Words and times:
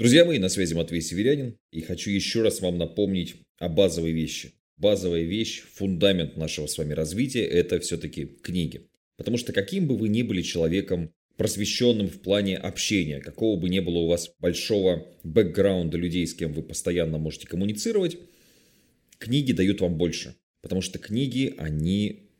Друзья 0.00 0.24
мои, 0.24 0.38
на 0.38 0.48
связи 0.48 0.72
Матвей 0.72 1.02
Северянин, 1.02 1.58
и 1.72 1.82
хочу 1.82 2.10
еще 2.10 2.40
раз 2.40 2.62
вам 2.62 2.78
напомнить 2.78 3.34
о 3.58 3.68
базовой 3.68 4.12
вещи. 4.12 4.54
Базовая 4.78 5.24
вещь, 5.24 5.62
фундамент 5.74 6.38
нашего 6.38 6.66
с 6.68 6.78
вами 6.78 6.94
развития– 6.94 7.44
это 7.44 7.78
все-таки 7.80 8.24
книги. 8.24 8.88
Потому 9.18 9.36
что 9.36 9.52
каким 9.52 9.86
бы 9.86 9.98
вы 9.98 10.08
ни 10.08 10.22
были 10.22 10.40
человеком, 10.40 11.12
просвещенным 11.36 12.08
в 12.08 12.22
плане 12.22 12.56
общения, 12.56 13.20
какого 13.20 13.60
бы 13.60 13.68
ни 13.68 13.80
было 13.80 13.98
у 13.98 14.06
вас 14.06 14.32
большого 14.38 15.06
бэкграунда 15.22 15.98
людей, 15.98 16.26
с 16.26 16.32
кем 16.32 16.54
вы 16.54 16.62
постоянно 16.62 17.18
можете 17.18 17.46
коммуницировать, 17.46 18.16
книги 19.18 19.52
дают 19.52 19.82
вам 19.82 19.98
больше. 19.98 20.34
Потому 20.62 20.80
что 20.80 20.98
книги, 20.98 21.52
они 21.58 22.30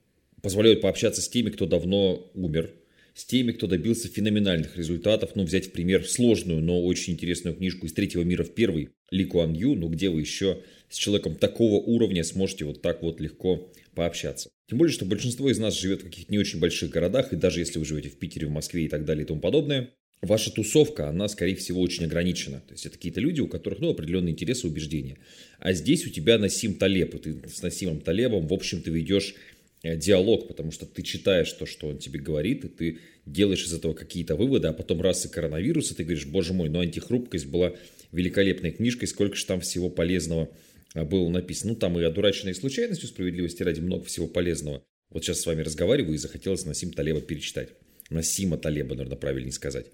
позволяют 0.40 0.80
пообщаться 0.80 1.20
с 1.20 1.28
теми, 1.28 1.50
кто 1.50 1.66
давно 1.66 2.30
умер, 2.32 2.72
с 3.14 3.24
теми, 3.24 3.52
кто 3.52 3.66
добился 3.66 4.08
феноменальных 4.08 4.76
результатов. 4.76 5.32
Ну, 5.34 5.44
взять 5.44 5.66
в 5.66 5.72
пример 5.72 6.06
сложную, 6.06 6.62
но 6.62 6.82
очень 6.84 7.14
интересную 7.14 7.56
книжку 7.56 7.86
из 7.86 7.92
третьего 7.92 8.22
мира 8.22 8.44
в 8.44 8.54
первый, 8.54 8.90
Ли 9.10 9.24
Куан 9.24 9.52
Ю, 9.52 9.74
ну, 9.74 9.88
где 9.88 10.08
вы 10.10 10.20
еще 10.20 10.62
с 10.88 10.96
человеком 10.96 11.36
такого 11.36 11.82
уровня 11.82 12.24
сможете 12.24 12.64
вот 12.64 12.82
так 12.82 13.02
вот 13.02 13.20
легко 13.20 13.72
пообщаться. 13.94 14.50
Тем 14.68 14.78
более, 14.78 14.92
что 14.92 15.04
большинство 15.04 15.50
из 15.50 15.58
нас 15.58 15.78
живет 15.78 16.02
в 16.02 16.04
каких-то 16.04 16.30
не 16.30 16.38
очень 16.38 16.60
больших 16.60 16.90
городах, 16.90 17.32
и 17.32 17.36
даже 17.36 17.60
если 17.60 17.78
вы 17.78 17.84
живете 17.84 18.08
в 18.08 18.16
Питере, 18.16 18.46
в 18.46 18.50
Москве 18.50 18.84
и 18.84 18.88
так 18.88 19.04
далее 19.04 19.24
и 19.24 19.26
тому 19.26 19.40
подобное, 19.40 19.90
ваша 20.22 20.52
тусовка, 20.52 21.08
она, 21.08 21.28
скорее 21.28 21.56
всего, 21.56 21.80
очень 21.80 22.04
ограничена. 22.04 22.60
То 22.60 22.74
есть 22.74 22.86
это 22.86 22.96
какие-то 22.96 23.20
люди, 23.20 23.40
у 23.40 23.48
которых, 23.48 23.80
ну, 23.80 23.90
определенные 23.90 24.32
интересы, 24.32 24.66
убеждения. 24.66 25.18
А 25.58 25.72
здесь 25.72 26.06
у 26.06 26.10
тебя 26.10 26.38
Насим 26.38 26.74
Талеб, 26.74 27.14
и 27.14 27.18
ты 27.18 27.48
с 27.48 27.62
Насимом 27.62 28.00
Талебом, 28.00 28.46
в 28.46 28.52
общем-то, 28.52 28.90
ведешь 28.90 29.34
Э, 29.34 29.59
диалог, 29.82 30.46
потому 30.48 30.72
что 30.72 30.86
ты 30.86 31.02
читаешь 31.02 31.52
то, 31.52 31.66
что 31.66 31.88
он 31.88 31.98
тебе 31.98 32.20
говорит, 32.20 32.64
и 32.64 32.68
ты 32.68 32.98
делаешь 33.24 33.64
из 33.64 33.72
этого 33.72 33.94
какие-то 33.94 34.36
выводы, 34.36 34.68
а 34.68 34.72
потом 34.72 35.00
раз 35.00 35.24
и 35.24 35.28
коронавирус, 35.28 35.90
и 35.90 35.94
ты 35.94 36.04
говоришь, 36.04 36.26
боже 36.26 36.52
мой, 36.52 36.68
ну 36.68 36.80
антихрупкость 36.80 37.46
была 37.46 37.74
великолепной 38.12 38.72
книжкой, 38.72 39.08
сколько 39.08 39.36
же 39.36 39.46
там 39.46 39.60
всего 39.60 39.88
полезного 39.88 40.50
а, 40.94 41.04
было 41.04 41.28
написано. 41.28 41.72
Ну, 41.72 41.78
там 41.78 41.98
и 41.98 42.02
одураченной 42.02 42.54
случайностью, 42.54 43.08
справедливости 43.08 43.62
ради, 43.62 43.80
много 43.80 44.04
всего 44.04 44.26
полезного. 44.26 44.82
Вот 45.10 45.24
сейчас 45.24 45.40
с 45.40 45.46
вами 45.46 45.62
разговариваю, 45.62 46.14
и 46.14 46.18
захотелось 46.18 46.64
Насим 46.64 46.92
Талеба 46.92 47.20
перечитать. 47.20 47.70
Насима 48.10 48.58
Талеба, 48.58 48.94
наверное, 48.94 49.16
правильнее 49.16 49.52
сказать. 49.52 49.86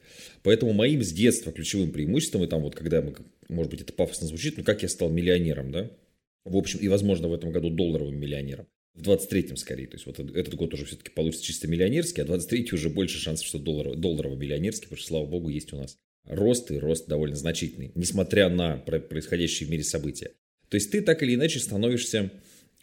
Поэтому 0.43 0.73
моим 0.73 1.03
с 1.03 1.13
детства 1.13 1.53
ключевым 1.53 1.93
преимуществом, 1.93 2.45
и 2.45 2.47
там 2.47 2.63
вот, 2.63 2.75
когда, 2.75 3.03
мы, 3.03 3.15
может 3.49 3.71
быть, 3.71 3.83
это 3.83 3.93
пафосно 3.93 4.27
звучит, 4.27 4.57
ну, 4.57 4.65
как 4.65 4.83
я 4.83 4.89
стал 4.89 5.11
миллионером, 5.11 5.71
да? 5.71 5.91
В 6.45 6.57
общем, 6.57 6.79
и, 6.79 6.89
возможно, 6.89 7.29
в 7.29 7.35
этом 7.35 7.53
году 7.53 7.71
долларовым 7.71 8.19
миллионером 8.19 8.67
в 8.97 9.03
23-м 9.03 9.57
скорее. 9.57 9.87
То 9.87 9.97
есть 9.97 10.07
вот 10.07 10.19
этот 10.19 10.55
год 10.55 10.75
уже 10.75 10.85
все-таки 10.85 11.11
получится 11.11 11.45
чисто 11.45 11.69
миллионерский, 11.69 12.23
а 12.23 12.27
23-й 12.27 12.75
уже 12.75 12.89
больше 12.89 13.19
шансов, 13.19 13.47
что 13.47 13.59
доллар, 13.59 13.95
долларово-миллионерский, 13.97 14.85
потому 14.85 14.99
что, 14.99 15.07
слава 15.09 15.27
богу, 15.27 15.49
есть 15.49 15.73
у 15.73 15.77
нас 15.77 15.99
рост 16.25 16.71
и 16.71 16.79
рост 16.79 17.07
довольно 17.07 17.37
значительный, 17.37 17.93
несмотря 17.95 18.49
на 18.49 18.79
происходящие 18.79 19.69
в 19.69 19.71
мире 19.71 19.85
события. 19.85 20.33
То 20.69 20.77
есть 20.77 20.91
ты 20.91 21.01
так 21.01 21.23
или 21.23 21.35
иначе 21.35 21.61
становишься 21.61 22.33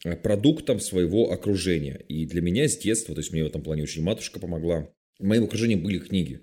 э, 0.05 0.15
продуктом 0.15 0.79
своего 0.79 1.31
окружения. 1.31 2.01
И 2.07 2.25
для 2.25 2.41
меня 2.41 2.67
с 2.67 2.77
детства, 2.77 3.13
то 3.13 3.19
есть 3.19 3.33
мне 3.33 3.43
в 3.43 3.47
этом 3.47 3.61
плане 3.61 3.83
очень 3.83 4.03
матушка 4.03 4.39
помогла, 4.39 4.89
в 5.19 5.25
моем 5.25 5.43
окружении 5.43 5.75
были 5.75 5.99
книги. 5.99 6.41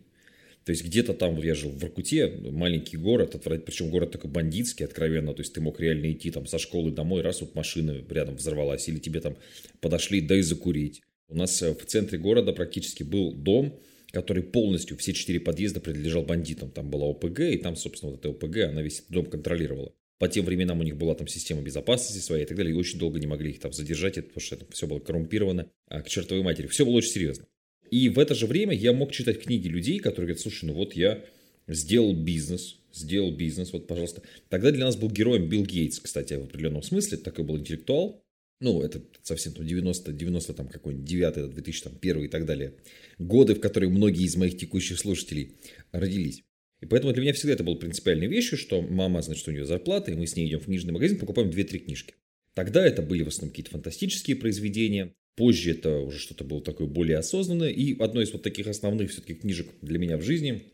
То 0.64 0.72
есть 0.72 0.84
где-то 0.84 1.14
там, 1.14 1.40
я 1.40 1.54
жил 1.54 1.70
в 1.70 1.78
Воркуте, 1.78 2.28
маленький 2.50 2.96
город, 2.96 3.40
причем 3.42 3.90
город 3.90 4.12
такой 4.12 4.30
бандитский, 4.30 4.84
откровенно, 4.84 5.32
то 5.32 5.40
есть 5.40 5.54
ты 5.54 5.60
мог 5.60 5.80
реально 5.80 6.12
идти 6.12 6.30
там 6.30 6.46
со 6.46 6.58
школы 6.58 6.90
домой, 6.90 7.22
раз 7.22 7.40
вот 7.40 7.54
машина 7.54 8.04
рядом 8.08 8.36
взорвалась, 8.36 8.88
или 8.88 8.98
тебе 8.98 9.20
там 9.20 9.36
подошли, 9.80 10.20
да 10.20 10.36
и 10.36 10.42
закурить. 10.42 11.02
У 11.28 11.36
нас 11.36 11.62
э, 11.62 11.72
в 11.72 11.86
центре 11.86 12.18
города 12.18 12.52
практически 12.52 13.02
был 13.02 13.32
дом, 13.32 13.80
который 14.12 14.42
полностью, 14.42 14.96
все 14.96 15.12
четыре 15.12 15.40
подъезда 15.40 15.80
принадлежал 15.80 16.24
бандитам. 16.24 16.70
Там 16.70 16.90
была 16.90 17.06
ОПГ, 17.06 17.40
и 17.40 17.56
там, 17.56 17.76
собственно, 17.76 18.12
вот 18.12 18.20
эта 18.20 18.30
ОПГ, 18.30 18.56
она 18.68 18.82
весь 18.82 19.04
дом 19.08 19.26
контролировала. 19.26 19.92
По 20.18 20.28
тем 20.28 20.44
временам 20.44 20.80
у 20.80 20.82
них 20.82 20.96
была 20.96 21.14
там 21.14 21.26
система 21.28 21.62
безопасности 21.62 22.22
своя 22.22 22.42
и 22.42 22.46
так 22.46 22.56
далее, 22.56 22.74
и 22.74 22.76
очень 22.76 22.98
долго 22.98 23.18
не 23.18 23.26
могли 23.26 23.52
их 23.52 23.60
там 23.60 23.72
задержать, 23.72 24.16
потому 24.16 24.40
что 24.40 24.56
это 24.56 24.66
все 24.70 24.86
было 24.86 24.98
коррумпировано 24.98 25.70
а, 25.86 26.02
к 26.02 26.08
чертовой 26.08 26.42
матери. 26.42 26.66
Все 26.66 26.84
было 26.84 26.96
очень 26.96 27.10
серьезно. 27.10 27.46
И 27.90 28.08
в 28.08 28.18
это 28.18 28.34
же 28.34 28.46
время 28.46 28.74
я 28.74 28.92
мог 28.92 29.12
читать 29.12 29.42
книги 29.42 29.68
людей, 29.68 29.98
которые 29.98 30.28
говорят, 30.28 30.40
слушай, 30.40 30.64
ну 30.64 30.74
вот 30.74 30.94
я 30.94 31.24
сделал 31.66 32.14
бизнес, 32.14 32.78
сделал 32.92 33.32
бизнес, 33.32 33.72
вот, 33.72 33.86
пожалуйста. 33.86 34.22
Тогда 34.48 34.70
для 34.70 34.84
нас 34.84 34.96
был 34.96 35.10
героем 35.10 35.48
Билл 35.48 35.64
Гейтс, 35.64 36.00
кстати, 36.00 36.34
в 36.34 36.44
определенном 36.44 36.82
смысле, 36.82 37.18
такой 37.18 37.44
был 37.44 37.58
интеллектуал. 37.58 38.22
Ну, 38.60 38.82
это 38.82 39.02
совсем 39.22 39.54
там 39.54 39.66
90, 39.66 40.12
90 40.12 40.52
там 40.52 40.68
какой-нибудь 40.68 41.06
9, 41.06 41.50
2001 41.54 42.24
и 42.24 42.28
так 42.28 42.44
далее. 42.44 42.74
Годы, 43.18 43.54
в 43.54 43.60
которые 43.60 43.88
многие 43.90 44.24
из 44.24 44.36
моих 44.36 44.58
текущих 44.58 44.98
слушателей 44.98 45.56
родились. 45.92 46.42
И 46.80 46.86
поэтому 46.86 47.12
для 47.12 47.22
меня 47.22 47.32
всегда 47.32 47.54
это 47.54 47.64
было 47.64 47.74
принципиальной 47.74 48.26
вещью, 48.26 48.58
что 48.58 48.82
мама, 48.82 49.22
значит, 49.22 49.48
у 49.48 49.50
нее 49.50 49.64
зарплата, 49.64 50.10
и 50.10 50.14
мы 50.14 50.26
с 50.26 50.36
ней 50.36 50.46
идем 50.46 50.60
в 50.60 50.66
книжный 50.66 50.92
магазин, 50.92 51.18
покупаем 51.18 51.50
2-3 51.50 51.78
книжки. 51.78 52.14
Тогда 52.54 52.86
это 52.86 53.02
были 53.02 53.22
в 53.22 53.28
основном 53.28 53.50
какие-то 53.50 53.70
фантастические 53.70 54.36
произведения, 54.36 55.14
Позже 55.40 55.70
это 55.70 56.00
уже 56.00 56.18
что-то 56.18 56.44
было 56.44 56.60
такое 56.60 56.86
более 56.86 57.16
осознанное. 57.16 57.70
И 57.70 57.98
одной 57.98 58.24
из 58.24 58.32
вот 58.32 58.42
таких 58.42 58.66
основных 58.66 59.10
все-таки 59.10 59.32
книжек 59.32 59.68
для 59.80 59.98
меня 59.98 60.18
в 60.18 60.22
жизни, 60.22 60.64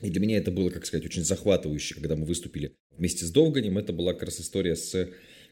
и 0.00 0.08
для 0.08 0.18
меня 0.18 0.38
это 0.38 0.50
было, 0.50 0.70
как 0.70 0.86
сказать, 0.86 1.04
очень 1.04 1.22
захватывающе, 1.22 1.96
когда 1.96 2.16
мы 2.16 2.24
выступили 2.24 2.72
вместе 2.96 3.26
с 3.26 3.30
Довганем. 3.30 3.76
Это 3.76 3.92
была 3.92 4.14
как 4.14 4.22
раз 4.22 4.40
история 4.40 4.76
с 4.76 5.10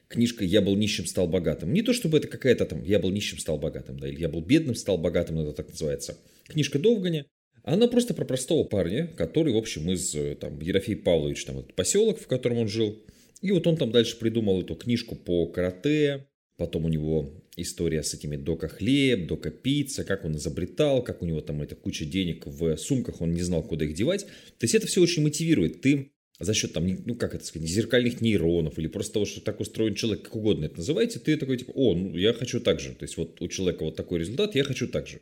книжкой 0.09 0.47
«Я 0.47 0.63
был 0.63 0.75
нищим, 0.75 1.05
стал 1.05 1.29
богатым». 1.29 1.75
Не 1.75 1.83
то, 1.83 1.93
чтобы 1.93 2.17
это 2.17 2.27
какая-то 2.27 2.65
там 2.65 2.83
«Я 2.83 2.99
был 2.99 3.11
нищим, 3.11 3.39
стал 3.39 3.59
богатым», 3.59 4.01
да, 4.01 4.09
или 4.09 4.19
«Я 4.19 4.31
был 4.31 4.41
бедным, 4.41 4.75
стал 4.75 4.97
богатым», 4.97 5.41
это 5.41 5.53
так 5.53 5.69
называется. 5.69 6.17
Книжка 6.47 6.79
Довганя, 6.79 7.27
она 7.63 7.89
просто 7.89 8.15
про 8.15 8.25
простого 8.25 8.65
парня, 8.65 9.07
который, 9.19 9.53
в 9.53 9.59
общем, 9.59 9.91
из 9.91 10.17
там, 10.39 10.59
Ерофей 10.63 10.97
Павлович, 10.97 11.45
там, 11.45 11.59
этот 11.59 11.75
поселок, 11.75 12.19
в 12.19 12.27
котором 12.27 12.57
он 12.57 12.69
жил. 12.69 13.03
И 13.43 13.53
вот 13.53 13.67
он 13.67 13.77
там 13.77 13.93
дальше 13.93 14.19
придумал 14.19 14.63
эту 14.63 14.77
книжку 14.77 15.15
по 15.15 15.45
карате, 15.45 16.27
потом 16.57 16.87
у 16.87 16.89
него 16.89 17.31
история 17.57 18.03
с 18.03 18.15
этими 18.15 18.37
дока 18.37 18.69
хлеб, 18.69 19.27
дока 19.27 19.51
пицца, 19.51 20.05
как 20.05 20.25
он 20.25 20.37
изобретал, 20.37 21.03
как 21.03 21.23
у 21.23 21.27
него 21.27 21.41
там 21.41 21.63
эта 21.63 21.75
куча 21.75 22.05
денег 22.05 22.47
в 22.47 22.77
сумках, 22.77 23.21
он 23.21 23.33
не 23.33 23.43
знал, 23.43 23.63
куда 23.63 23.85
их 23.85 23.95
девать. 23.95 24.25
То 24.59 24.65
есть 24.65 24.75
это 24.75 24.87
все 24.87 25.01
очень 25.01 25.23
мотивирует. 25.23 25.81
Ты 25.81 26.13
за 26.41 26.53
счет 26.53 26.73
там, 26.73 26.87
ну 27.05 27.15
как 27.15 27.35
это 27.35 27.45
сказать, 27.45 27.69
зеркальных 27.69 28.21
нейронов 28.21 28.79
или 28.79 28.89
просто 28.89 29.15
того, 29.15 29.25
что 29.25 29.41
так 29.41 29.61
устроен 29.61 29.95
человек, 29.95 30.25
как 30.25 30.37
угодно 30.37 30.65
это 30.65 30.79
называйте, 30.79 31.19
ты 31.21 31.37
такой 31.37 31.59
типа, 31.59 31.73
о, 31.75 31.95
ну 31.95 32.17
я 32.17 32.33
хочу 32.33 32.61
так 32.61 32.81
же. 32.81 32.91
То 32.91 33.05
есть 33.05 33.17
вот 33.17 33.41
у 33.41 33.49
человека 33.49 33.85
вот 33.85 33.97
такой 33.97 34.19
результат, 34.19 34.55
я 34.55 34.65
хочу 34.65 34.89
так 34.89 35.07
же. 35.07 35.21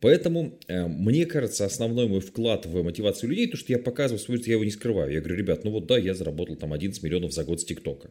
Поэтому 0.00 0.58
э, 0.66 0.86
мне 0.86 1.26
кажется, 1.26 1.66
основной 1.66 2.08
мой 2.08 2.20
вклад 2.20 2.64
в 2.64 2.82
мотивацию 2.82 3.30
людей, 3.30 3.48
то, 3.48 3.56
что 3.56 3.72
я 3.72 3.78
показываю 3.78 4.18
свой, 4.18 4.40
я 4.46 4.54
его 4.54 4.64
не 4.64 4.70
скрываю. 4.70 5.12
Я 5.12 5.20
говорю, 5.20 5.36
ребят, 5.36 5.64
ну 5.64 5.70
вот 5.70 5.86
да, 5.86 5.98
я 5.98 6.14
заработал 6.14 6.56
там 6.56 6.72
11 6.72 7.02
миллионов 7.02 7.32
за 7.32 7.44
год 7.44 7.60
с 7.60 7.64
ТикТока. 7.64 8.10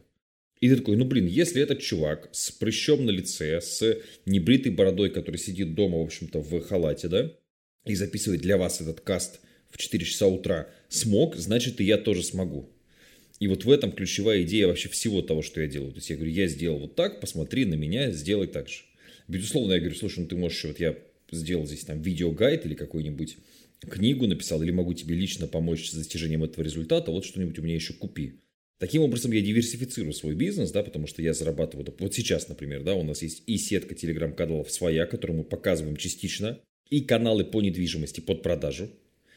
И 0.60 0.68
ты 0.68 0.76
такой, 0.76 0.96
ну 0.96 1.06
блин, 1.06 1.26
если 1.26 1.62
этот 1.62 1.80
чувак 1.80 2.28
с 2.32 2.50
прыщом 2.50 3.06
на 3.06 3.10
лице, 3.10 3.60
с 3.60 3.98
небритой 4.26 4.72
бородой, 4.72 5.10
который 5.10 5.38
сидит 5.38 5.74
дома, 5.74 5.98
в 5.98 6.02
общем-то, 6.02 6.40
в 6.40 6.60
халате, 6.60 7.08
да, 7.08 7.32
и 7.86 7.94
записывает 7.94 8.42
для 8.42 8.58
вас 8.58 8.80
этот 8.80 9.00
каст 9.00 9.40
в 9.70 9.78
4 9.78 10.04
часа 10.04 10.26
утра, 10.26 10.68
смог, 10.88 11.36
значит 11.36 11.80
и 11.80 11.84
я 11.84 11.96
тоже 11.96 12.22
смогу. 12.22 12.68
И 13.38 13.48
вот 13.48 13.64
в 13.64 13.70
этом 13.70 13.92
ключевая 13.92 14.42
идея 14.42 14.66
вообще 14.66 14.90
всего 14.90 15.22
того, 15.22 15.40
что 15.40 15.62
я 15.62 15.66
делаю. 15.66 15.92
То 15.92 15.98
есть 15.98 16.10
я 16.10 16.16
говорю, 16.16 16.32
я 16.32 16.46
сделал 16.46 16.78
вот 16.78 16.94
так, 16.94 17.20
посмотри 17.20 17.64
на 17.64 17.74
меня, 17.74 18.10
сделай 18.10 18.46
так 18.46 18.68
же. 18.68 18.82
Безусловно, 19.28 19.72
я 19.72 19.78
говорю, 19.80 19.96
слушай, 19.96 20.20
ну 20.20 20.26
ты 20.26 20.36
можешь, 20.36 20.62
вот 20.64 20.78
я 20.78 20.98
сделал 21.32 21.66
здесь 21.66 21.84
там 21.84 22.02
видеогайд 22.02 22.66
или 22.66 22.74
какую-нибудь 22.74 23.38
книгу 23.88 24.26
написал, 24.26 24.62
или 24.62 24.72
могу 24.72 24.92
тебе 24.92 25.14
лично 25.14 25.46
помочь 25.46 25.88
с 25.88 25.94
достижением 25.94 26.44
этого 26.44 26.62
результата, 26.62 27.10
вот 27.10 27.24
что-нибудь 27.24 27.58
у 27.58 27.62
меня 27.62 27.76
еще 27.76 27.94
купи. 27.94 28.34
Таким 28.80 29.02
образом, 29.02 29.30
я 29.32 29.42
диверсифицирую 29.42 30.14
свой 30.14 30.34
бизнес, 30.34 30.70
да, 30.70 30.82
потому 30.82 31.06
что 31.06 31.20
я 31.20 31.34
зарабатываю, 31.34 31.94
вот 31.98 32.14
сейчас, 32.14 32.48
например, 32.48 32.82
да, 32.82 32.94
у 32.94 33.02
нас 33.02 33.20
есть 33.20 33.42
и 33.46 33.58
сетка 33.58 33.94
телеграм-каналов 33.94 34.70
своя, 34.70 35.04
которую 35.04 35.40
мы 35.40 35.44
показываем 35.44 35.96
частично, 35.96 36.58
и 36.88 37.02
каналы 37.02 37.44
по 37.44 37.60
недвижимости 37.60 38.20
под 38.20 38.42
продажу 38.42 38.88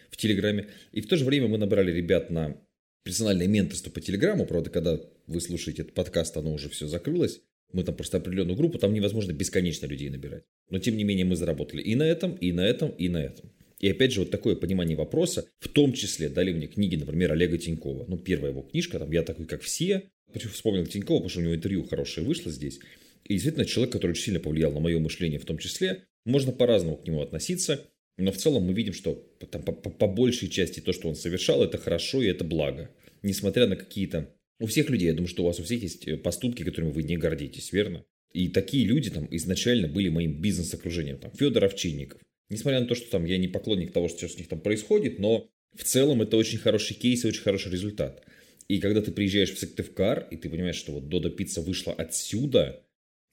в 0.10 0.16
Телеграме. 0.16 0.70
И 0.94 1.02
в 1.02 1.08
то 1.10 1.18
же 1.18 1.26
время 1.26 1.50
мы 1.50 1.58
набрали 1.58 1.92
ребят 1.92 2.30
на 2.30 2.56
персональное 3.04 3.48
менторство 3.48 3.92
по 3.92 4.00
Телеграму. 4.00 4.46
Правда, 4.46 4.70
когда 4.70 4.98
вы 5.28 5.42
слушаете 5.42 5.82
этот 5.82 5.94
подкаст, 5.94 6.38
оно 6.38 6.54
уже 6.54 6.70
все 6.70 6.88
закрылось. 6.88 7.42
Мы 7.74 7.84
там 7.84 7.96
просто 7.96 8.20
определенную 8.20 8.56
группу, 8.56 8.78
там 8.78 8.94
невозможно 8.94 9.34
бесконечно 9.34 9.88
людей 9.88 10.10
набирать. 10.10 10.44
Но 10.70 10.80
тем 10.80 10.96
не 10.96 11.04
менее 11.04 11.26
мы 11.26 11.36
заработали 11.36 11.82
и 11.82 11.96
на 11.96 12.04
этом, 12.04 12.34
и 12.36 12.54
на 12.54 12.66
этом, 12.66 12.92
и 12.92 13.10
на 13.10 13.18
этом. 13.18 13.52
И 13.84 13.90
опять 13.90 14.14
же, 14.14 14.22
вот 14.22 14.32
такое 14.32 14.56
понимание 14.56 14.96
вопроса, 14.96 15.46
в 15.60 15.68
том 15.68 15.92
числе 15.92 16.30
дали 16.30 16.54
мне 16.54 16.68
книги, 16.68 16.96
например, 16.96 17.34
Олега 17.34 17.58
Тинькова. 17.58 18.06
Ну, 18.08 18.18
первая 18.18 18.52
его 18.52 18.62
книжка, 18.62 18.98
там, 18.98 19.12
«Я 19.12 19.24
такой, 19.24 19.46
как 19.46 19.62
все». 19.62 20.04
Почему 20.32 20.54
вспомнил 20.54 20.86
Тинькова, 20.86 21.18
потому 21.18 21.30
что 21.30 21.40
у 21.42 21.44
него 21.44 21.54
интервью 21.54 21.84
хорошее 21.84 22.26
вышло 22.26 22.50
здесь. 22.50 22.80
И 23.26 23.34
действительно, 23.34 23.66
человек, 23.66 23.92
который 23.92 24.12
очень 24.12 24.24
сильно 24.24 24.40
повлиял 24.40 24.72
на 24.72 24.80
мое 24.80 25.00
мышление 25.00 25.38
в 25.38 25.44
том 25.44 25.58
числе, 25.58 26.06
можно 26.24 26.54
по-разному 26.54 26.96
к 26.96 27.06
нему 27.06 27.22
относиться, 27.22 27.86
но 28.18 28.32
в 28.32 28.38
целом 28.38 28.64
мы 28.64 28.74
видим, 28.74 28.94
что 28.94 29.22
там, 29.52 29.62
по, 29.64 29.74
по, 29.74 29.90
по 29.90 30.08
большей 30.08 30.48
части 30.48 30.80
то, 30.80 30.94
что 30.94 31.10
он 31.10 31.18
совершал, 31.18 31.62
это 31.62 31.78
хорошо 31.78 32.22
и 32.22 32.28
это 32.28 32.46
благо. 32.46 32.90
Несмотря 33.22 33.68
на 33.68 33.76
какие-то... 33.76 34.34
У 34.62 34.68
всех 34.68 34.90
людей, 34.90 35.08
я 35.08 35.14
думаю, 35.14 35.28
что 35.28 35.44
у 35.44 35.48
вас 35.48 35.60
у 35.60 35.64
всех 35.64 35.84
есть 35.84 36.08
э, 36.08 36.16
поступки, 36.16 36.64
которыми 36.64 36.92
вы 36.94 37.04
не 37.04 37.18
гордитесь, 37.18 37.74
верно? 37.74 38.06
И 38.32 38.48
такие 38.48 38.86
люди 38.86 39.10
там 39.10 39.28
изначально 39.30 39.90
были 39.90 40.08
моим 40.08 40.40
бизнес-окружением. 40.40 41.18
Там 41.18 41.32
Федор 41.34 41.66
Овчинников, 41.66 42.22
Несмотря 42.54 42.80
на 42.80 42.86
то, 42.86 42.96
что 42.96 43.10
там 43.10 43.26
я 43.26 43.38
не 43.38 43.48
поклонник 43.48 43.92
того, 43.92 44.08
что 44.08 44.20
сейчас 44.20 44.36
у 44.36 44.38
них 44.38 44.48
там 44.48 44.62
происходит, 44.62 45.20
но 45.20 45.50
в 45.76 45.84
целом 45.84 46.22
это 46.22 46.38
очень 46.38 46.60
хороший 46.60 46.96
кейс 46.96 47.26
и 47.26 47.28
очень 47.28 47.42
хороший 47.42 47.72
результат. 47.72 48.24
И 48.68 48.80
когда 48.80 49.02
ты 49.02 49.12
приезжаешь 49.12 49.52
в 49.52 49.58
Сыктывкар, 49.58 50.28
и 50.30 50.38
ты 50.38 50.50
понимаешь, 50.50 50.76
что 50.76 50.92
вот 50.92 51.10
Дода 51.10 51.30
Пицца 51.32 51.62
вышла 51.62 51.94
отсюда, 51.94 52.84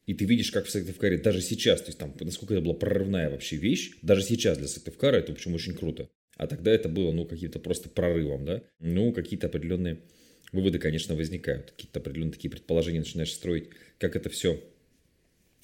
и 0.07 0.15
ты 0.15 0.25
видишь, 0.25 0.51
как 0.51 0.65
в 0.65 0.71
Сыктывкаре 0.71 1.19
даже 1.19 1.43
сейчас, 1.43 1.83
то 1.83 1.89
есть 1.89 1.99
там, 1.99 2.15
насколько 2.19 2.55
это 2.55 2.63
была 2.63 2.75
прорывная 2.75 3.31
вообще 3.31 3.57
вещь, 3.57 3.93
даже 4.03 4.23
сейчас 4.23 4.59
для 4.59 4.67
Сыктывкара 4.67 5.17
это, 5.17 5.33
в 5.33 5.35
общем, 5.35 5.55
очень 5.55 5.75
круто. 5.75 6.09
А 6.37 6.47
тогда 6.47 6.71
это 6.71 6.89
было, 6.89 7.13
ну, 7.13 7.27
каким-то 7.27 7.59
просто 7.59 7.91
прорывом, 7.91 8.47
да? 8.47 8.63
Ну, 8.79 9.13
какие-то 9.13 9.49
определенные 9.49 10.01
выводы, 10.53 10.79
конечно, 10.79 11.15
возникают. 11.15 11.73
Какие-то 11.73 12.01
определенные 12.01 12.33
такие 12.33 12.51
предположения 12.51 13.01
начинаешь 13.01 13.33
строить, 13.33 13.69
как 13.99 14.17
это 14.17 14.31
все 14.31 14.65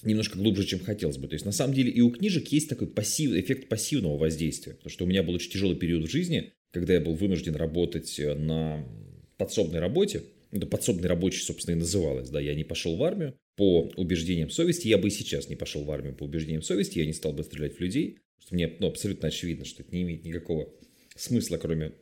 немножко 0.03 0.37
глубже, 0.37 0.65
чем 0.65 0.79
хотелось 0.79 1.17
бы. 1.17 1.27
То 1.27 1.33
есть, 1.33 1.45
на 1.45 1.51
самом 1.51 1.73
деле, 1.73 1.91
и 1.91 2.01
у 2.01 2.11
книжек 2.11 2.47
есть 2.49 2.69
такой 2.69 2.87
пассив, 2.87 3.31
эффект 3.31 3.67
пассивного 3.67 4.17
воздействия. 4.17 4.73
Потому 4.73 4.91
что 4.91 5.05
у 5.05 5.07
меня 5.07 5.23
был 5.23 5.33
очень 5.33 5.51
тяжелый 5.51 5.75
период 5.75 6.07
в 6.07 6.11
жизни, 6.11 6.53
когда 6.71 6.93
я 6.93 7.01
был 7.01 7.13
вынужден 7.13 7.55
работать 7.55 8.19
э, 8.19 8.33
на 8.33 8.85
подсобной 9.37 9.79
работе. 9.79 10.23
Это 10.51 10.65
подсобный 10.65 11.09
рабочий, 11.09 11.41
собственно, 11.41 11.75
и 11.75 11.79
называлось. 11.79 12.29
Да, 12.29 12.39
я 12.39 12.55
не 12.55 12.63
пошел 12.63 12.95
в 12.95 13.03
армию 13.03 13.35
по 13.55 13.91
убеждениям 13.97 14.49
совести. 14.49 14.87
Я 14.87 14.97
бы 14.97 15.07
и 15.07 15.11
сейчас 15.11 15.49
не 15.49 15.55
пошел 15.55 15.83
в 15.83 15.91
армию 15.91 16.15
по 16.15 16.23
убеждениям 16.23 16.61
совести. 16.61 16.99
Я 16.99 17.05
не 17.05 17.13
стал 17.13 17.33
бы 17.33 17.43
стрелять 17.43 17.75
в 17.75 17.79
людей. 17.79 18.19
Что 18.39 18.55
мне 18.55 18.71
ну, 18.79 18.87
абсолютно 18.87 19.27
очевидно, 19.27 19.65
что 19.65 19.83
это 19.83 19.93
не 19.93 20.03
имеет 20.03 20.23
никакого 20.23 20.69
смысла, 21.15 21.57
кроме 21.57 21.93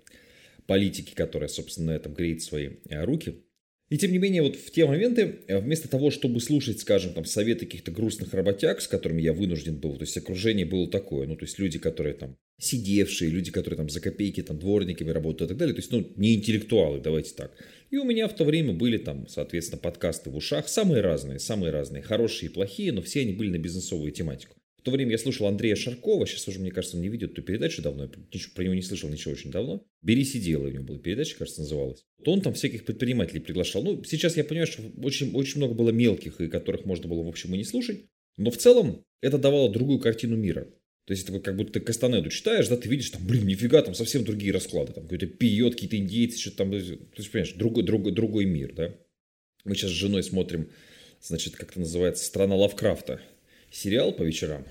политики, 0.67 1.13
которая, 1.15 1.47
собственно, 1.47 1.93
на 1.93 1.95
этом 1.95 2.13
греет 2.13 2.43
свои 2.43 2.71
э, 2.89 3.03
руки. 3.03 3.35
И 3.89 3.97
тем 3.97 4.11
не 4.11 4.17
менее, 4.17 4.41
вот 4.41 4.55
в 4.55 4.71
те 4.71 4.85
моменты, 4.85 5.41
э, 5.47 5.59
вместо 5.59 5.87
того, 5.87 6.09
чтобы 6.09 6.39
слушать, 6.39 6.79
скажем, 6.79 7.13
там, 7.13 7.25
советы 7.25 7.65
каких-то 7.65 7.91
грустных 7.91 8.33
работяг, 8.33 8.81
с 8.81 8.87
которыми 8.87 9.21
я 9.21 9.31
вынужден 9.31 9.77
был, 9.77 9.93
то 9.93 10.01
есть 10.01 10.17
окружение 10.17 10.65
было 10.65 10.89
такое, 10.89 11.27
ну, 11.27 11.35
то 11.35 11.45
есть 11.45 11.59
люди, 11.59 11.77
которые 11.77 12.15
там 12.15 12.35
сидевшие, 12.57 13.29
люди, 13.29 13.51
которые 13.51 13.77
там 13.77 13.89
за 13.89 14.01
копейки, 14.01 14.41
там, 14.41 14.57
дворниками 14.57 15.11
работают 15.11 15.49
и 15.49 15.53
так 15.53 15.57
далее, 15.57 15.75
то 15.75 15.81
есть, 15.81 15.91
ну, 15.91 16.11
не 16.15 16.33
интеллектуалы, 16.33 16.99
давайте 16.99 17.35
так. 17.35 17.51
И 17.91 17.97
у 17.97 18.05
меня 18.05 18.27
в 18.27 18.35
то 18.35 18.43
время 18.43 18.73
были 18.73 18.97
там, 18.97 19.27
соответственно, 19.27 19.79
подкасты 19.79 20.31
в 20.31 20.35
ушах, 20.35 20.67
самые 20.67 21.01
разные, 21.01 21.37
самые 21.37 21.71
разные, 21.71 22.01
хорошие 22.01 22.49
и 22.49 22.53
плохие, 22.53 22.91
но 22.91 23.03
все 23.03 23.21
они 23.21 23.33
были 23.33 23.51
на 23.51 23.59
бизнесовую 23.59 24.11
тематику 24.11 24.54
то 24.85 24.91
время 24.91 25.13
я 25.13 25.17
слушал 25.17 25.47
Андрея 25.47 25.75
Шаркова, 25.75 26.27
сейчас 26.27 26.47
уже, 26.47 26.59
мне 26.59 26.69
кажется, 26.69 26.95
он 26.95 27.01
не 27.01 27.09
ведет 27.09 27.31
эту 27.31 27.41
передачу 27.41 27.81
давно, 27.81 28.03
я 28.03 28.09
ничего, 28.31 28.51
про 28.53 28.63
него 28.63 28.75
не 28.75 28.83
слышал 28.83 29.09
ничего 29.09 29.33
очень 29.33 29.49
давно. 29.49 29.83
«Бери, 30.03 30.23
сидела» 30.23 30.67
у 30.67 30.69
него 30.69 30.83
была 30.83 30.99
передача, 30.99 31.35
кажется, 31.37 31.61
называлась. 31.61 32.05
То 32.23 32.31
он 32.31 32.41
там 32.41 32.53
всяких 32.53 32.85
предпринимателей 32.85 33.39
приглашал. 33.39 33.83
Ну, 33.83 34.03
сейчас 34.03 34.37
я 34.37 34.43
понимаю, 34.43 34.67
что 34.67 34.83
очень, 35.01 35.33
очень 35.33 35.57
много 35.57 35.73
было 35.73 35.89
мелких, 35.89 36.39
и 36.39 36.47
которых 36.49 36.85
можно 36.85 37.09
было, 37.09 37.23
в 37.23 37.27
общем, 37.27 37.55
и 37.55 37.57
не 37.57 37.63
слушать. 37.63 38.05
Но 38.37 38.51
в 38.51 38.57
целом 38.57 39.03
это 39.21 39.39
давало 39.39 39.71
другую 39.71 39.97
картину 39.97 40.35
мира. 40.35 40.67
То 41.05 41.13
есть, 41.13 41.27
это 41.27 41.39
как 41.39 41.57
будто 41.57 41.73
ты 41.73 41.79
Кастанеду 41.79 42.29
читаешь, 42.29 42.67
да, 42.67 42.77
ты 42.77 42.87
видишь, 42.87 43.09
там, 43.09 43.25
блин, 43.25 43.47
нифига, 43.47 43.81
там 43.81 43.95
совсем 43.95 44.23
другие 44.23 44.53
расклады. 44.53 44.93
Там 44.93 45.05
какой-то 45.05 45.25
пьет, 45.25 45.73
какие-то 45.73 45.97
индейцы, 45.97 46.37
что-то 46.37 46.57
там. 46.57 46.69
То 46.69 46.77
есть, 46.77 47.31
понимаешь, 47.31 47.53
другой, 47.53 47.83
другой, 47.83 48.11
другой 48.11 48.45
мир, 48.45 48.75
да. 48.75 48.95
Мы 49.63 49.73
сейчас 49.73 49.89
с 49.89 49.95
женой 49.95 50.21
смотрим, 50.21 50.69
значит, 51.21 51.55
как 51.55 51.71
это 51.71 51.79
называется, 51.79 52.23
«Страна 52.23 52.55
Лавкрафта» 52.55 53.19
сериал 53.75 54.13
по 54.13 54.23
вечерам. 54.23 54.65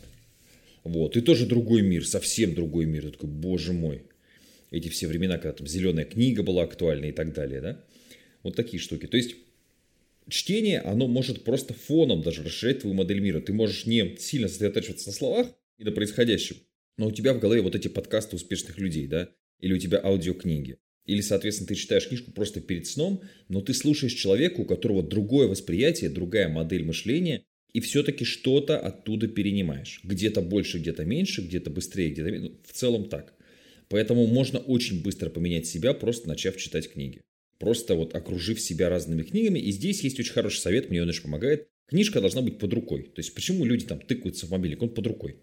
Вот. 0.83 1.17
И 1.17 1.21
тоже 1.21 1.47
другой 1.47 1.83
мир, 1.83 2.07
совсем 2.07 2.55
другой 2.55 2.87
мир. 2.87 3.05
Я 3.07 3.11
такой, 3.11 3.29
боже 3.29 3.73
мой. 3.73 4.03
Эти 4.71 4.89
все 4.89 5.07
времена, 5.07 5.39
когда 5.39 5.53
там 5.53 5.67
зеленая 5.67 6.05
книга 6.05 6.43
была 6.43 6.65
актуальна 6.65 7.07
и 7.07 7.13
так 7.13 7.33
далее, 7.33 7.61
да? 7.61 7.85
Вот 8.43 8.57
такие 8.57 8.81
штуки. 8.81 9.07
То 9.07 9.17
есть, 9.17 9.37
чтение, 10.29 10.81
оно 10.81 11.07
может 11.07 11.45
просто 11.45 11.75
фоном 11.75 12.23
даже 12.23 12.43
расширять 12.43 12.81
твою 12.81 12.95
модель 12.95 13.21
мира. 13.21 13.41
Ты 13.41 13.53
можешь 13.53 13.87
не 13.87 14.17
сильно 14.17 14.49
сосредотачиваться 14.49 15.09
на 15.09 15.13
словах 15.13 15.49
и 15.79 15.85
на 15.85 15.93
происходящем, 15.93 16.57
но 16.97 17.07
у 17.07 17.13
тебя 17.13 17.35
в 17.35 17.41
голове 17.41 17.61
вот 17.61 17.75
эти 17.75 17.89
подкасты 17.89 18.37
успешных 18.37 18.79
людей, 18.79 19.07
да? 19.07 19.31
Или 19.61 19.75
у 19.75 19.79
тебя 19.79 20.01
аудиокниги. 20.03 20.79
Или, 21.07 21.21
соответственно, 21.21 21.69
ты 21.69 21.75
читаешь 21.75 22.09
книжку 22.09 22.33
просто 22.33 22.61
перед 22.61 22.87
сном, 22.87 23.23
но 23.49 23.61
ты 23.61 23.75
слушаешь 23.75 24.15
человека, 24.15 24.61
у 24.61 24.65
которого 24.65 25.03
другое 25.03 25.47
восприятие, 25.47 26.11
другая 26.11 26.49
модель 26.49 26.85
мышления, 26.85 27.45
и 27.75 27.81
все-таки 27.81 28.25
что-то 28.25 28.79
оттуда 28.79 29.27
перенимаешь. 29.27 30.01
Где-то 30.05 30.41
больше, 30.41 30.79
где-то 30.79 31.05
меньше, 31.05 31.43
где-то 31.43 31.71
быстрее, 31.71 32.11
где-то 32.11 32.31
меньше. 32.31 32.49
Ну, 32.49 32.61
в 32.65 32.73
целом 32.73 33.09
так. 33.09 33.35
Поэтому 33.89 34.27
можно 34.27 34.61
очень 34.61 35.03
быстро 35.03 35.29
поменять 35.29 35.67
себя, 35.67 35.93
просто 35.93 36.29
начав 36.29 36.57
читать 36.57 36.91
книги. 36.91 37.21
Просто 37.59 37.97
вот 37.97 38.15
окружив 38.15 38.61
себя 38.61 38.89
разными 38.89 39.25
книгами. 39.25 39.59
И 39.59 39.73
здесь 39.73 40.03
есть 40.03 40.19
очень 40.21 40.33
хороший 40.33 40.61
совет, 40.61 40.89
мне 40.89 41.03
он 41.03 41.09
очень 41.09 41.23
помогает. 41.23 41.69
Книжка 41.89 42.21
должна 42.21 42.43
быть 42.43 42.59
под 42.59 42.73
рукой. 42.73 43.11
То 43.15 43.21
есть 43.21 43.35
почему 43.35 43.65
люди 43.65 43.87
там 43.87 44.01
тыкаются 44.01 44.47
в 44.47 44.51
мобильник? 44.51 44.81
Он 44.81 44.89
под 44.89 45.07
рукой. 45.09 45.37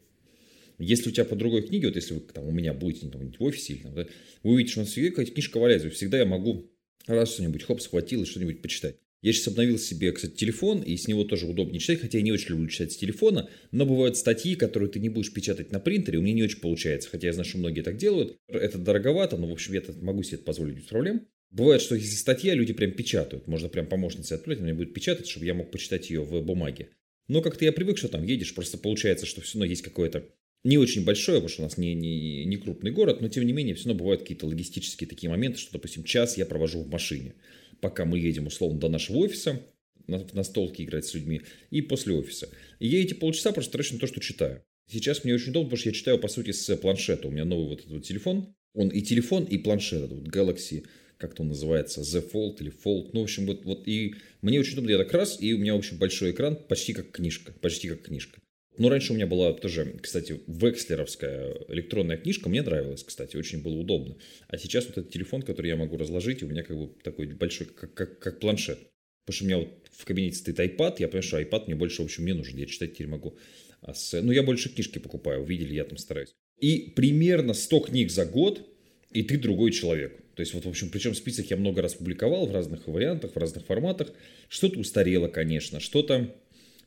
Если 0.79 1.09
у 1.09 1.11
тебя 1.11 1.25
под 1.25 1.37
другой 1.37 1.63
книги, 1.63 1.85
вот 1.85 1.95
если 1.95 2.13
вы 2.13 2.21
там 2.21 2.47
у 2.47 2.51
меня 2.51 2.73
будете 2.73 3.07
там, 3.09 3.29
в 3.29 3.43
офисе, 3.43 3.73
или, 3.73 3.83
там, 3.83 3.93
да, 3.93 4.07
вы 4.41 4.53
увидите, 4.53 4.71
что 4.71 4.81
у 4.81 4.83
нас 4.83 4.91
всегда 4.91 5.25
книжка 5.25 5.59
валяется, 5.59 5.89
всегда 5.89 6.17
я 6.17 6.25
могу 6.25 6.71
раз 7.05 7.33
что-нибудь, 7.33 7.63
хоп, 7.63 7.81
схватил 7.81 8.23
и 8.23 8.25
что-нибудь 8.25 8.61
почитать. 8.61 8.95
Я 9.21 9.33
сейчас 9.33 9.49
обновил 9.49 9.77
себе, 9.77 10.11
кстати, 10.11 10.33
телефон, 10.33 10.81
и 10.81 10.97
с 10.97 11.07
него 11.07 11.23
тоже 11.23 11.45
удобнее 11.45 11.79
читать, 11.79 12.01
хотя 12.01 12.17
я 12.17 12.23
не 12.23 12.31
очень 12.31 12.49
люблю 12.49 12.67
читать 12.67 12.91
с 12.91 12.97
телефона, 12.97 13.49
но 13.71 13.85
бывают 13.85 14.17
статьи, 14.17 14.55
которые 14.55 14.89
ты 14.89 14.99
не 14.99 15.09
будешь 15.09 15.31
печатать 15.31 15.71
на 15.71 15.79
принтере, 15.79 16.17
у 16.17 16.23
меня 16.23 16.33
не 16.33 16.43
очень 16.43 16.59
получается, 16.59 17.07
хотя 17.07 17.27
я 17.27 17.33
знаю, 17.33 17.47
что 17.47 17.59
многие 17.59 17.81
так 17.81 17.97
делают. 17.97 18.37
Это 18.47 18.79
дороговато, 18.79 19.37
но, 19.37 19.47
в 19.47 19.51
общем, 19.51 19.73
я 19.73 19.83
могу 20.01 20.23
себе 20.23 20.37
это 20.37 20.45
позволить 20.45 20.75
без 20.75 20.85
проблем. 20.85 21.27
Бывает, 21.51 21.81
что 21.83 21.93
если 21.93 22.15
статья, 22.15 22.55
люди 22.55 22.73
прям 22.73 22.93
печатают. 22.93 23.45
Можно 23.45 23.69
прям 23.69 23.85
помощнице 23.85 24.33
отправить, 24.33 24.61
она 24.61 24.73
будет 24.73 24.93
печатать, 24.93 25.27
чтобы 25.27 25.45
я 25.45 25.53
мог 25.53 25.69
почитать 25.69 26.09
ее 26.09 26.21
в 26.23 26.41
бумаге. 26.41 26.89
Но 27.27 27.41
как-то 27.43 27.63
я 27.63 27.71
привык, 27.71 27.99
что 27.99 28.07
там 28.07 28.23
едешь, 28.23 28.55
просто 28.55 28.79
получается, 28.79 29.27
что 29.27 29.41
все 29.41 29.59
равно 29.59 29.65
есть 29.65 29.83
какое-то 29.83 30.25
не 30.63 30.77
очень 30.77 31.03
большое, 31.03 31.37
потому 31.37 31.49
что 31.49 31.61
у 31.61 31.65
нас 31.65 31.77
не, 31.77 31.93
не, 31.93 32.45
не 32.45 32.57
крупный 32.57 32.91
город, 32.91 33.21
но 33.21 33.29
тем 33.29 33.45
не 33.45 33.53
менее 33.53 33.75
все 33.75 33.89
равно 33.89 33.99
бывают 33.99 34.21
какие-то 34.21 34.47
логистические 34.47 35.07
такие 35.07 35.29
моменты, 35.29 35.59
что, 35.59 35.73
допустим, 35.73 36.03
час 36.03 36.37
я 36.37 36.45
провожу 36.45 36.81
в 36.81 36.89
машине 36.89 37.35
пока 37.81 38.05
мы 38.05 38.19
едем, 38.19 38.47
условно, 38.47 38.79
до 38.79 38.89
нашего 38.89 39.17
офиса, 39.17 39.61
на, 40.07 40.25
на 40.33 40.43
столке 40.43 40.83
играть 40.83 41.05
с 41.05 41.13
людьми, 41.13 41.41
и 41.69 41.81
после 41.81 42.13
офиса. 42.13 42.49
И 42.79 42.87
я 42.87 43.01
эти 43.01 43.13
полчаса 43.13 43.51
просто 43.51 43.73
трачу 43.73 43.95
на 43.95 43.99
то, 43.99 44.07
что 44.07 44.19
читаю. 44.19 44.63
Сейчас 44.89 45.23
мне 45.23 45.33
очень 45.33 45.51
удобно, 45.51 45.69
потому 45.69 45.79
что 45.79 45.89
я 45.89 45.95
читаю, 45.95 46.19
по 46.19 46.27
сути, 46.27 46.51
с 46.51 46.75
планшета. 46.77 47.27
У 47.27 47.31
меня 47.31 47.45
новый 47.45 47.67
вот 47.67 47.79
этот 47.79 47.91
вот 47.91 48.03
телефон. 48.03 48.53
Он 48.73 48.89
и 48.89 49.01
телефон, 49.01 49.45
и 49.45 49.57
планшет. 49.57 50.09
Вот 50.09 50.27
Galaxy, 50.27 50.85
как-то 51.17 51.43
он 51.43 51.49
называется, 51.49 52.03
Z 52.03 52.19
Fold 52.33 52.57
или 52.59 52.71
Fold. 52.71 53.11
Ну, 53.13 53.21
в 53.21 53.23
общем, 53.23 53.45
вот, 53.45 53.63
вот 53.65 53.87
и 53.87 54.15
мне 54.41 54.59
очень 54.59 54.73
удобно. 54.73 54.89
Я 54.91 54.97
так 54.97 55.13
раз, 55.13 55.41
и 55.41 55.53
у 55.53 55.59
меня, 55.59 55.75
в 55.75 55.77
общем, 55.77 55.97
большой 55.97 56.31
экран, 56.31 56.55
почти 56.55 56.93
как 56.93 57.11
книжка. 57.11 57.53
Почти 57.61 57.87
как 57.87 58.01
книжка. 58.01 58.39
Но 58.81 58.89
раньше 58.89 59.13
у 59.13 59.15
меня 59.15 59.27
была 59.27 59.53
тоже, 59.53 59.93
кстати, 60.01 60.41
векслеровская 60.47 61.55
электронная 61.67 62.17
книжка, 62.17 62.49
мне 62.49 62.63
нравилась, 62.63 63.03
кстати, 63.03 63.35
очень 63.35 63.61
было 63.61 63.75
удобно. 63.75 64.17
А 64.47 64.57
сейчас 64.57 64.87
вот 64.87 64.97
этот 64.97 65.11
телефон, 65.11 65.43
который 65.43 65.67
я 65.67 65.75
могу 65.75 65.97
разложить, 65.97 66.41
у 66.41 66.47
меня 66.47 66.63
как 66.63 66.75
бы 66.75 66.89
такой 67.03 67.27
большой, 67.27 67.67
как, 67.67 67.93
как, 67.93 68.17
как 68.17 68.39
планшет. 68.39 68.79
Потому 69.23 69.35
что 69.35 69.43
у 69.43 69.47
меня 69.49 69.57
вот 69.59 69.69
в 69.91 70.03
кабинете 70.03 70.37
стоит 70.37 70.59
iPad, 70.59 70.95
я 70.97 71.07
понимаю, 71.09 71.21
что 71.21 71.39
iPad 71.39 71.65
мне 71.67 71.75
больше, 71.75 72.01
в 72.01 72.05
общем, 72.05 72.25
не 72.25 72.33
нужен, 72.33 72.57
я 72.57 72.65
читать 72.65 72.95
теперь 72.95 73.05
могу. 73.05 73.37
А 73.81 73.93
с... 73.93 74.19
Ну, 74.19 74.31
я 74.31 74.41
больше 74.41 74.73
книжки 74.73 74.97
покупаю, 74.97 75.45
видели, 75.45 75.75
я 75.75 75.83
там 75.83 75.99
стараюсь. 75.99 76.33
И 76.59 76.91
примерно 76.95 77.53
100 77.53 77.81
книг 77.81 78.09
за 78.09 78.25
год, 78.25 78.67
и 79.11 79.21
ты 79.21 79.37
другой 79.37 79.73
человек. 79.73 80.17
То 80.33 80.39
есть, 80.39 80.55
вот, 80.55 80.65
в 80.65 80.69
общем, 80.69 80.89
причем 80.89 81.13
список 81.13 81.51
я 81.51 81.57
много 81.57 81.83
раз 81.83 81.93
публиковал 81.93 82.47
в 82.47 82.51
разных 82.51 82.87
вариантах, 82.87 83.33
в 83.35 83.37
разных 83.37 83.63
форматах. 83.63 84.11
Что-то 84.49 84.79
устарело, 84.79 85.27
конечно, 85.27 85.79
что-то 85.79 86.35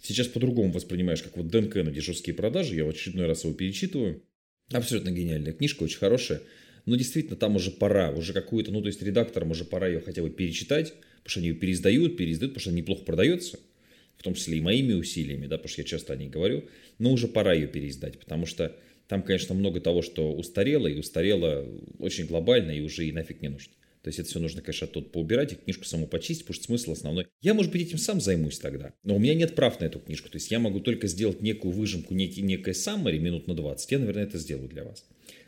сейчас 0.02 0.28
по-другому 0.28 0.72
воспринимаешь, 0.72 1.22
как 1.22 1.36
вот 1.36 1.48
Дэн 1.48 1.70
Кеннеди 1.70 2.00
«Жесткие 2.00 2.34
продажи». 2.34 2.74
Я 2.74 2.84
в 2.84 2.88
очередной 2.88 3.26
раз 3.26 3.44
его 3.44 3.54
перечитываю. 3.54 4.22
Абсолютно 4.72 5.10
гениальная 5.10 5.52
книжка, 5.52 5.82
очень 5.82 5.98
хорошая. 5.98 6.40
Но 6.86 6.96
действительно, 6.96 7.36
там 7.36 7.56
уже 7.56 7.70
пора, 7.70 8.10
уже 8.10 8.32
какую-то, 8.32 8.70
ну, 8.70 8.80
то 8.80 8.88
есть 8.88 9.02
редакторам 9.02 9.50
уже 9.50 9.64
пора 9.64 9.88
ее 9.88 10.00
хотя 10.00 10.22
бы 10.22 10.30
перечитать, 10.30 10.92
потому 10.92 11.30
что 11.30 11.40
они 11.40 11.48
ее 11.48 11.54
переиздают, 11.54 12.16
переиздают, 12.16 12.52
потому 12.52 12.60
что 12.60 12.70
она 12.70 12.78
неплохо 12.78 13.04
продается, 13.04 13.58
в 14.18 14.22
том 14.22 14.34
числе 14.34 14.58
и 14.58 14.60
моими 14.60 14.92
усилиями, 14.92 15.46
да, 15.46 15.56
потому 15.56 15.70
что 15.70 15.80
я 15.80 15.86
часто 15.86 16.12
о 16.12 16.16
ней 16.16 16.28
говорю, 16.28 16.64
но 16.98 17.10
уже 17.10 17.26
пора 17.26 17.54
ее 17.54 17.66
переиздать, 17.66 18.18
потому 18.18 18.44
что 18.46 18.76
там, 19.08 19.22
конечно, 19.22 19.54
много 19.54 19.80
того, 19.80 20.02
что 20.02 20.32
устарело, 20.32 20.86
и 20.86 20.98
устарело 20.98 21.66
очень 21.98 22.26
глобально, 22.26 22.70
и 22.72 22.80
уже 22.80 23.06
и 23.06 23.12
нафиг 23.12 23.40
не 23.42 23.48
нужно. 23.48 23.72
То 24.04 24.08
есть 24.08 24.18
это 24.18 24.28
все 24.28 24.38
нужно, 24.38 24.60
конечно, 24.60 24.86
тут 24.86 25.12
поубирать 25.12 25.54
и 25.54 25.56
книжку 25.56 25.86
саму 25.86 26.06
почистить, 26.06 26.44
потому 26.44 26.56
что 26.56 26.64
смысл 26.66 26.92
основной. 26.92 27.26
Я, 27.40 27.54
может 27.54 27.72
быть, 27.72 27.80
этим 27.80 27.96
сам 27.96 28.20
займусь 28.20 28.58
тогда. 28.58 28.92
Но 29.02 29.16
у 29.16 29.18
меня 29.18 29.32
нет 29.32 29.54
прав 29.54 29.80
на 29.80 29.86
эту 29.86 29.98
книжку. 29.98 30.28
То 30.28 30.36
есть 30.36 30.50
я 30.50 30.58
могу 30.58 30.80
только 30.80 31.06
сделать 31.06 31.40
некую 31.40 31.72
выжимку, 31.72 32.12
некий, 32.12 32.42
некое 32.42 32.74
саммари 32.74 33.18
минут 33.18 33.46
на 33.46 33.54
20. 33.54 33.90
Я, 33.90 33.98
наверное, 33.98 34.24
это 34.24 34.36
сделаю 34.36 34.68
для 34.68 34.84
вас. 34.84 35.06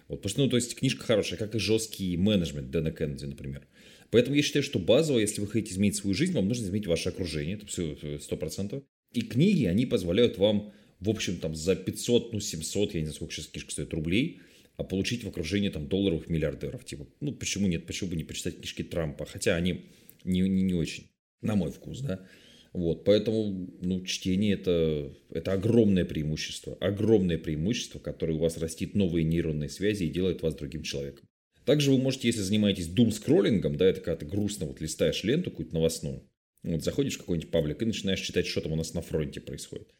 Вот, 0.09 0.23
потому 0.23 0.31
что, 0.31 0.41
ну, 0.41 0.49
то 0.49 0.57
есть 0.57 0.75
книжка 0.75 1.05
хорошая, 1.05 1.39
как 1.39 1.55
и 1.55 1.59
жесткий 1.59 2.17
менеджмент 2.17 2.71
Дэна 2.71 2.93
Кеннеди, 2.93 3.27
например. 3.27 3.67
Поэтому 4.11 4.37
я 4.37 4.43
считаю, 4.43 4.63
что 4.63 4.79
базово, 4.79 5.19
если 5.19 5.43
вы 5.43 5.49
хотите 5.49 5.75
изменить 5.75 5.97
свою 5.97 6.15
жизнь, 6.15 6.33
вам 6.33 6.49
нужно 6.49 6.65
изменить 6.65 6.87
ваше 6.87 7.11
окружение. 7.11 7.57
Это 7.57 7.67
все 7.67 8.19
сто 8.23 8.39
процентов. 8.39 8.85
И 9.13 9.21
книги, 9.21 9.67
они 9.67 9.85
позволяют 9.85 10.39
вам, 10.39 10.73
в 11.01 11.11
общем, 11.11 11.37
там 11.37 11.55
за 11.55 11.77
500, 11.77 12.33
ну, 12.33 12.41
700, 12.41 12.95
я 12.95 13.01
не 13.01 13.07
знаю, 13.07 13.17
сколько 13.17 13.35
сейчас 13.35 13.49
книжка 13.49 13.73
стоит, 13.73 13.93
рублей– 13.93 14.41
а 14.76 14.85
получить 14.85 15.25
в 15.25 15.28
окружении 15.28 15.68
там 15.68 15.88
долларовых 15.88 16.28
миллиардеров. 16.28 16.85
Типа, 16.85 17.06
ну 17.21 17.33
почему 17.33 17.66
нет, 17.66 17.87
почему 17.87 18.11
бы 18.11 18.16
не 18.16 18.25
почитать 18.25 18.56
книжки 18.56 18.83
Трампа, 18.83 19.25
хотя 19.25 19.56
они 19.56 19.87
не, 20.25 20.40
не, 20.40 20.62
не 20.62 20.75
очень, 20.75 21.06
на 21.40 21.54
мой 21.54 21.71
вкус, 21.71 22.00
да. 22.00 22.26
Вот, 22.73 23.04
поэтому, 23.04 23.71
ну, 23.80 24.04
чтение 24.04 24.52
это, 24.52 25.11
это 25.30 25.52
огромное 25.52 26.04
преимущество, 26.04 26.76
огромное 26.78 27.38
преимущество, 27.38 27.99
которое 27.99 28.35
у 28.35 28.38
вас 28.38 28.59
растит 28.59 28.95
новые 28.95 29.25
нейронные 29.25 29.71
связи 29.71 30.04
и 30.04 30.11
делает 30.11 30.42
вас 30.42 30.54
другим 30.54 30.83
человеком. 30.83 31.26
Также 31.64 31.90
вы 31.90 31.97
можете, 31.97 32.28
если 32.28 32.42
занимаетесь 32.42 32.88
дум-скроллингом, 32.88 33.76
да, 33.76 33.87
это 33.87 34.00
когда 34.00 34.16
ты 34.16 34.26
грустно 34.26 34.66
вот 34.66 34.83
листаешь 34.83 35.25
ленту 35.25 35.50
какую-то 35.50 35.73
новостную, 35.73 36.28
вот 36.64 36.85
заходишь 36.85 37.14
в 37.14 37.18
какой-нибудь 37.21 37.50
паблик 37.50 37.80
и 37.80 37.87
начинаешь 37.87 38.21
читать, 38.21 38.47
что 38.47 38.61
там 38.61 38.73
у 38.73 38.76
нас 38.76 38.92
на 38.92 39.00
фронте 39.00 39.40
происходит. 39.40 39.95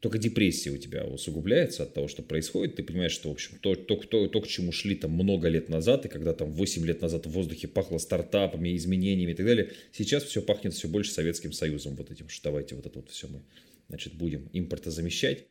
Только 0.00 0.18
депрессия 0.18 0.70
у 0.70 0.76
тебя 0.76 1.04
усугубляется 1.04 1.84
от 1.84 1.94
того, 1.94 2.08
что 2.08 2.22
происходит. 2.22 2.76
Ты 2.76 2.82
понимаешь, 2.82 3.12
что, 3.12 3.28
в 3.28 3.32
общем, 3.32 3.58
то, 3.60 3.74
то, 3.74 3.96
то, 3.96 4.26
то, 4.26 4.40
к 4.40 4.46
чему 4.46 4.72
шли 4.72 4.94
там 4.94 5.12
много 5.12 5.48
лет 5.48 5.68
назад, 5.68 6.04
и 6.04 6.08
когда 6.08 6.32
там 6.32 6.52
8 6.52 6.84
лет 6.84 7.00
назад 7.00 7.26
в 7.26 7.30
воздухе 7.30 7.68
пахло 7.68 7.98
стартапами, 7.98 8.76
изменениями 8.76 9.32
и 9.32 9.34
так 9.34 9.46
далее, 9.46 9.72
сейчас 9.92 10.24
все 10.24 10.42
пахнет 10.42 10.74
все 10.74 10.88
больше 10.88 11.12
Советским 11.12 11.52
Союзом, 11.52 11.94
вот 11.96 12.10
этим, 12.10 12.28
что 12.28 12.44
давайте 12.44 12.74
вот 12.74 12.86
это 12.86 12.98
вот 12.98 13.10
все 13.10 13.28
мы, 13.28 13.42
значит, 13.88 14.14
будем 14.14 14.48
импортозамещать. 14.52 15.46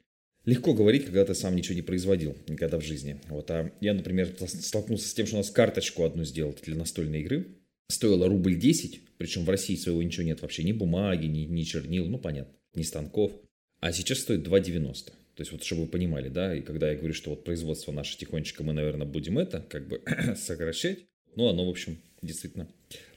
Легко 0.46 0.75
говорить, 0.75 1.06
когда 1.06 1.25
ты 1.25 1.34
сам 1.34 1.56
ничего 1.56 1.75
не 1.75 1.82
производил 1.82 2.38
никогда 2.48 2.78
в 2.80 2.84
жизни. 2.84 3.20
Вот, 3.30 3.50
а 3.50 3.72
я, 3.82 3.96
например, 3.96 4.36
столкнулся 4.48 5.08
с 5.08 5.14
тем, 5.14 5.25
что 5.25 5.38
у 5.38 5.40
нас 5.40 5.50
карточку 5.50 6.04
одну 6.04 6.24
сделал 6.24 6.56
для 6.64 6.75
настольной 6.75 7.22
игры. 7.22 7.48
Стоило 7.90 8.28
рубль 8.28 8.56
10, 8.56 9.18
причем 9.18 9.44
в 9.44 9.50
России 9.50 9.75
своего 9.75 10.04
ничего 10.04 10.24
нет 10.24 10.42
вообще, 10.42 10.64
ни 10.64 10.72
бумаги, 10.72 11.25
ни, 11.25 11.46
ни 11.46 11.64
чернил, 11.64 12.06
ну 12.06 12.20
понятно, 12.20 12.54
ни 12.75 12.84
станков. 12.84 13.32
А 13.86 13.92
сейчас 13.92 14.22
стоит 14.22 14.48
2,90. 14.48 15.06
То 15.06 15.13
есть 15.38 15.51
вот 15.51 15.63
чтобы 15.63 15.84
вы 15.84 15.88
понимали, 15.88 16.27
да, 16.27 16.56
и 16.56 16.62
когда 16.62 16.89
я 16.89 16.98
говорю, 16.98 17.13
что 17.13 17.30
вот 17.30 17.44
производство 17.44 17.92
наше 17.92 18.18
тихонечко 18.18 18.63
мы, 18.63 18.74
наверное, 18.74 19.06
будем 19.06 19.38
это 19.38 19.63
как 19.70 19.88
бы 19.88 20.01
сокращать, 20.36 21.01
ну 21.36 21.50
оно, 21.50 21.68
в 21.68 21.70
общем, 21.70 22.00
действительно 22.24 22.68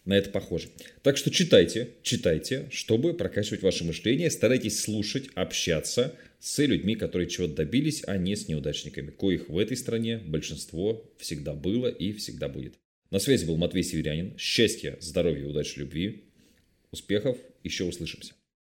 на 0.04 0.12
это 0.12 0.28
похоже. 0.28 0.68
Так 1.02 1.16
что 1.16 1.30
читайте, 1.30 1.94
читайте, 2.02 2.68
чтобы 2.70 3.14
прокачивать 3.14 3.62
ваше 3.62 3.84
мышление, 3.84 4.30
старайтесь 4.30 4.78
слушать, 4.78 5.30
общаться, 5.34 6.14
с 6.38 6.62
людьми, 6.62 6.96
которые 6.96 7.30
чего-то 7.30 7.54
добились, 7.54 8.02
а 8.06 8.18
не 8.18 8.36
с 8.36 8.46
неудачниками, 8.46 9.10
коих 9.10 9.48
в 9.48 9.56
этой 9.56 9.76
стране 9.78 10.18
большинство 10.18 11.10
всегда 11.16 11.54
было 11.54 11.86
и 11.86 12.12
всегда 12.12 12.50
будет. 12.50 12.74
На 13.10 13.20
связи 13.20 13.46
был 13.46 13.56
Матвей 13.56 13.84
Северянин. 13.84 14.36
Счастья, 14.36 14.98
здоровья, 15.00 15.46
удачи, 15.46 15.78
любви, 15.78 16.24
успехов. 16.90 17.38
Еще 17.64 17.84
услышимся. 17.84 18.34